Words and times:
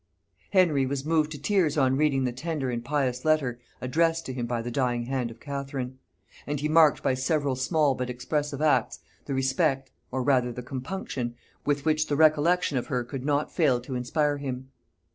Henry 0.49 0.87
was 0.87 1.05
moved 1.05 1.29
to 1.31 1.39
tears 1.39 1.77
on 1.77 1.95
reading 1.95 2.23
the 2.23 2.31
tender 2.31 2.71
and 2.71 2.83
pious 2.83 3.23
letter 3.23 3.59
addressed 3.81 4.25
to 4.25 4.33
him 4.33 4.47
by 4.47 4.59
the 4.63 4.71
dying 4.71 5.03
hand 5.03 5.29
of 5.29 5.39
Catherine; 5.39 5.99
and 6.47 6.59
he 6.59 6.67
marked 6.67 7.03
by 7.03 7.13
several 7.13 7.55
small 7.55 7.93
but 7.93 8.09
expressive 8.09 8.63
acts, 8.63 8.97
the 9.25 9.35
respect, 9.35 9.91
or 10.11 10.23
rather 10.23 10.51
the 10.51 10.63
compunction, 10.63 11.35
with 11.65 11.85
which 11.85 12.07
the 12.07 12.15
recollection 12.15 12.79
of 12.79 12.87
her 12.87 13.03
could 13.03 13.23
not 13.23 13.51
fail 13.51 13.79
to 13.81 13.93
inspire 13.93 14.37
him. 14.37 14.69